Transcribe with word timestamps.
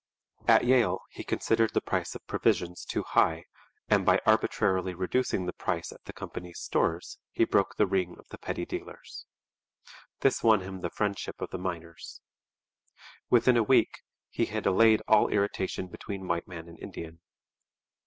At 0.47 0.65
Yale 0.65 1.01
he 1.11 1.23
considered 1.23 1.75
the 1.75 1.79
price 1.79 2.15
of 2.15 2.25
provisions 2.25 2.85
too 2.85 3.03
high, 3.03 3.45
and 3.87 4.03
by 4.03 4.19
arbitrarily 4.25 4.95
reducing 4.95 5.45
the 5.45 5.53
price 5.53 5.91
at 5.91 6.03
the 6.05 6.11
company's 6.11 6.59
stores, 6.59 7.19
he 7.31 7.43
broke 7.43 7.75
the 7.75 7.85
ring 7.85 8.15
of 8.17 8.27
the 8.29 8.39
petty 8.39 8.65
dealers. 8.65 9.27
This 10.21 10.41
won 10.41 10.61
him 10.61 10.81
the 10.81 10.89
friendship 10.89 11.39
of 11.39 11.51
the 11.51 11.59
miners. 11.59 12.19
Within 13.29 13.57
a 13.57 13.61
week 13.61 14.01
he 14.31 14.45
had 14.45 14.65
allayed 14.65 15.03
all 15.07 15.27
irritation 15.27 15.85
between 15.87 16.27
white 16.27 16.47
man 16.47 16.67
and 16.67 16.79
Indian. 16.79 17.19